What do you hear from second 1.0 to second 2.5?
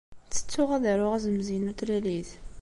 azemz-inu n tlalit.